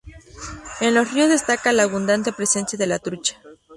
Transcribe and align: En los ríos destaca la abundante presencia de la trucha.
En 0.79 0.95
los 0.95 1.13
ríos 1.13 1.29
destaca 1.29 1.71
la 1.73 1.83
abundante 1.83 2.33
presencia 2.33 2.75
de 2.75 2.87
la 2.87 2.97
trucha. 2.97 3.39